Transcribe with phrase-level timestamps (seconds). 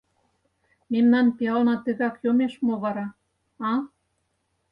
[0.91, 3.07] Мемнан пиална тыгак йомеш мо вара,
[3.69, 3.71] а?